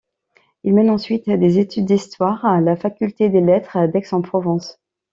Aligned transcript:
Il 0.63 0.73
mène 0.73 0.89
ensuite 0.89 1.29
des 1.29 1.59
études 1.59 1.85
d’histoire 1.85 2.43
à 2.43 2.59
la 2.59 2.75
faculté 2.75 3.29
des 3.29 3.39
Lettres 3.39 3.85
d’Aix-en-Provence. 3.85 4.79